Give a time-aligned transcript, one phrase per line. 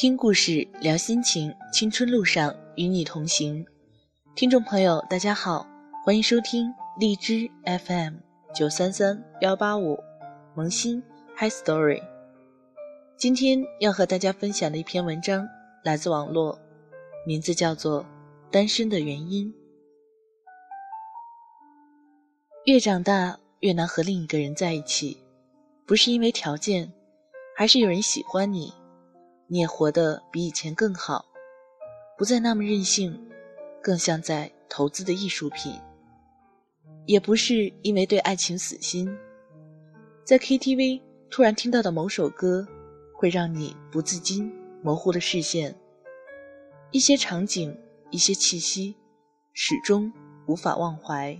[0.00, 3.62] 听故事，聊心情，青春路上与你同行。
[4.34, 5.66] 听众朋友，大家好，
[6.02, 8.14] 欢迎收听荔枝 FM
[8.54, 10.02] 九三三幺八五
[10.56, 11.02] 萌新
[11.36, 12.02] Hi Story。
[13.18, 15.46] 今天要和大家分享的一篇文章
[15.84, 16.58] 来自网络，
[17.26, 18.02] 名字叫做
[18.50, 19.48] 《单身的原因》。
[22.64, 25.22] 越长大，越难和另一个人在一起，
[25.84, 26.90] 不是因为条件，
[27.54, 28.72] 还是有人喜欢你。
[29.52, 31.24] 你也活得比以前更好，
[32.16, 33.28] 不再那么任性，
[33.82, 35.74] 更像在投资的艺术品。
[37.04, 39.12] 也不是因为对爱情死心，
[40.24, 42.64] 在 KTV 突然听到的某首歌，
[43.12, 44.52] 会让你不自禁
[44.84, 45.74] 模糊了视线。
[46.92, 47.76] 一些场景，
[48.12, 48.94] 一些气息，
[49.52, 50.12] 始终
[50.46, 51.36] 无法忘怀。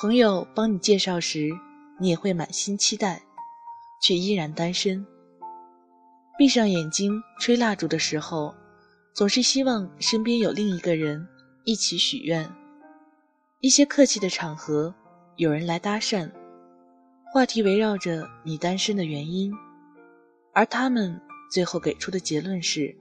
[0.00, 1.50] 朋友帮你介绍时，
[2.00, 3.22] 你也会满心期待，
[4.02, 5.06] 却依然单身。
[6.38, 8.54] 闭上眼睛吹蜡烛的时候，
[9.12, 11.26] 总是希望身边有另一个人
[11.64, 12.50] 一起许愿。
[13.60, 14.92] 一些客气的场合，
[15.36, 16.30] 有人来搭讪，
[17.32, 19.52] 话题围绕着你单身的原因，
[20.52, 21.20] 而他们
[21.52, 22.96] 最后给出的结论是：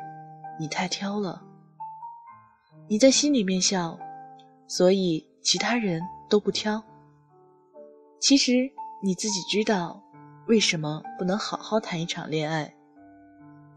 [0.59, 1.41] 你太挑了。
[2.87, 3.97] 你在心里面笑，
[4.67, 6.83] 所以其他人都不挑。
[8.19, 8.69] 其实
[9.01, 10.03] 你自己知道，
[10.47, 12.71] 为什么不能好好谈一场恋爱。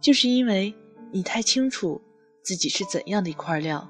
[0.04, 0.74] 就是因为
[1.10, 1.98] 你太清楚
[2.42, 3.88] 自己是怎样的一块料，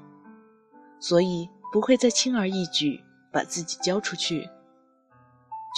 [0.97, 2.97] 所以不会再轻而易举
[3.33, 4.49] 把自己交出去。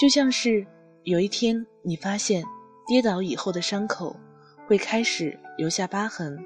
[0.00, 0.64] 就像是
[1.02, 2.44] 有一天你发现
[2.86, 4.14] 跌倒以后的伤口
[4.68, 6.38] 会开始留下疤痕，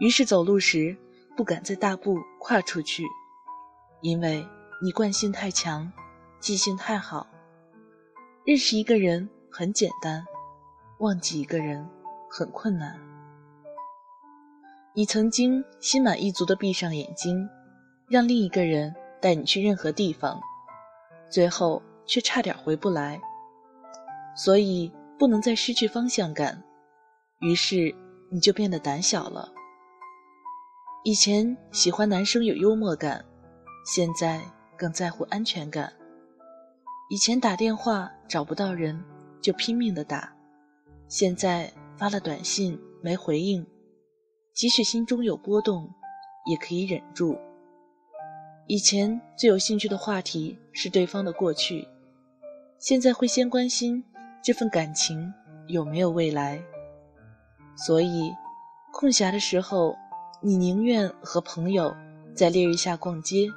[0.00, 0.96] 于是走路时
[1.36, 3.04] 不敢再大步跨出去，
[4.02, 4.44] 因为
[4.82, 5.88] 你惯性太强，
[6.40, 7.28] 记性太好。
[8.44, 10.24] 认识一个人很简单，
[10.98, 11.88] 忘记一个人。
[12.36, 12.98] 很困难。
[14.92, 17.48] 你曾经心满意足的闭上眼睛，
[18.08, 20.40] 让另一个人带你去任何地方，
[21.30, 23.20] 最后却差点回不来，
[24.36, 26.60] 所以不能再失去方向感，
[27.38, 27.94] 于是
[28.32, 29.52] 你就变得胆小了。
[31.04, 33.24] 以前喜欢男生有幽默感，
[33.86, 34.42] 现在
[34.76, 35.92] 更在乎安全感。
[37.10, 39.00] 以前打电话找不到人
[39.40, 40.34] 就拼命的打，
[41.06, 41.72] 现在。
[41.96, 43.66] 发了短信没回应，
[44.52, 45.88] 即使心中有波动，
[46.46, 47.36] 也可以忍住。
[48.66, 51.86] 以前最有兴趣的话题是对方的过去，
[52.78, 54.02] 现在会先关心
[54.42, 55.32] 这份感情
[55.68, 56.62] 有没有未来。
[57.76, 58.32] 所以，
[58.92, 59.96] 空暇的时候，
[60.40, 61.94] 你宁愿和朋友
[62.34, 63.48] 在烈日下逛街，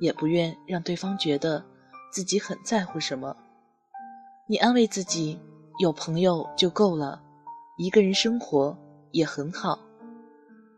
[0.00, 1.64] 也不愿让对方觉得
[2.12, 3.36] 自己很在乎什么。
[4.46, 5.38] 你安慰自己，
[5.78, 7.22] 有朋友就够了。
[7.76, 8.78] 一个人生活
[9.10, 9.80] 也很好，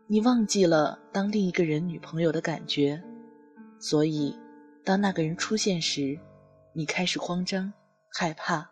[0.07, 3.03] 你忘记了当另一个人女朋友的感觉，
[3.79, 4.35] 所以
[4.83, 6.19] 当那个人出现时，
[6.73, 7.71] 你开始慌张
[8.11, 8.71] 害怕。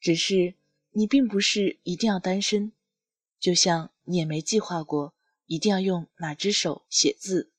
[0.00, 0.54] 只是
[0.92, 2.72] 你并不是一定要单身，
[3.40, 5.14] 就像你也没计划过
[5.46, 7.50] 一定要用哪只手写字。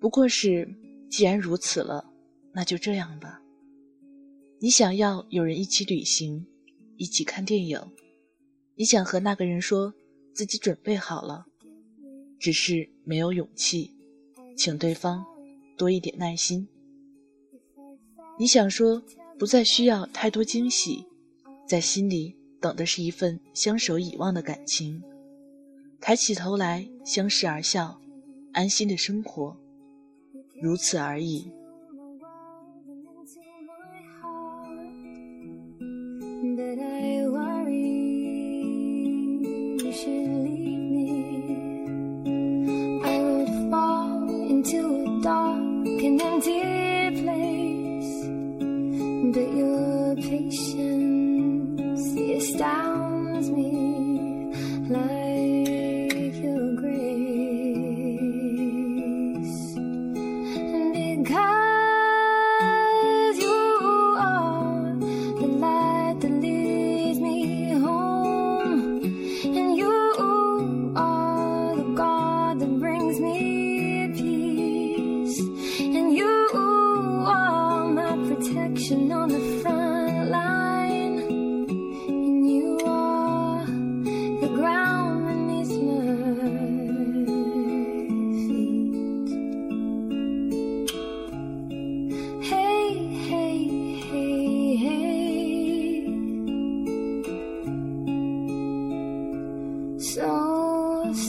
[0.00, 0.68] 不过是
[1.10, 2.08] 既然如此了，
[2.52, 3.42] 那就这样吧。
[4.60, 6.46] 你想要有人一起旅行，
[6.96, 7.80] 一起看电影。
[8.78, 9.92] 你想和那个人说
[10.32, 11.44] 自己准备好了，
[12.38, 13.92] 只是没有勇气，
[14.56, 15.26] 请对方
[15.76, 16.68] 多一点耐心。
[18.38, 19.02] 你想说
[19.36, 21.04] 不再需要太多惊喜，
[21.66, 25.02] 在心里等的是一份相守以望的感情，
[26.00, 28.00] 抬起头来相视而笑，
[28.52, 29.56] 安心的生活，
[30.62, 31.50] 如此而已。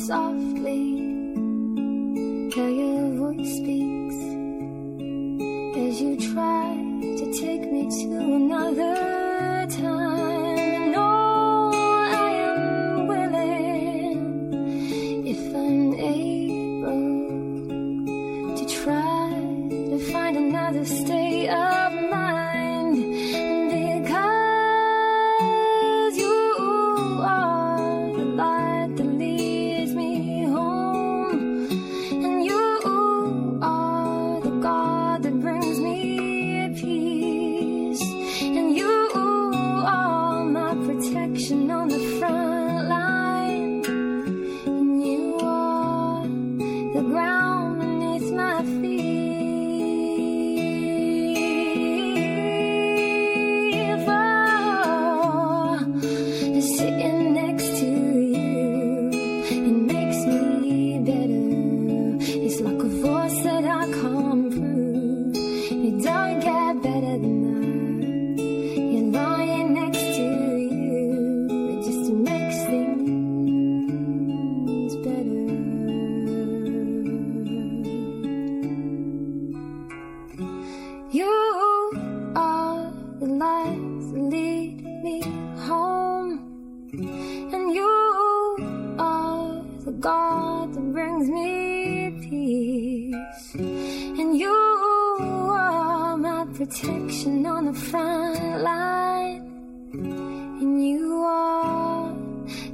[0.09, 0.88] softly.
[91.19, 93.55] brings me peace.
[93.55, 94.55] And you
[95.51, 99.41] are my protection on the front line.
[99.93, 102.13] And you are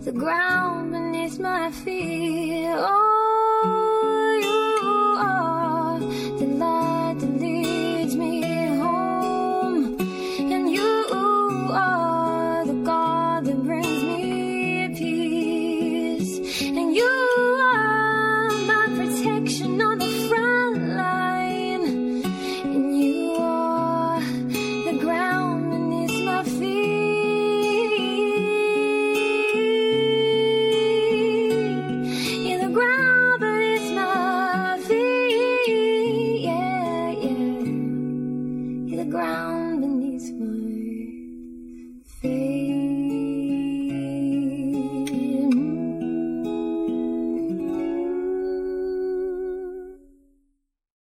[0.01, 2.67] the ground beneath my feet.
[2.69, 3.04] Oh,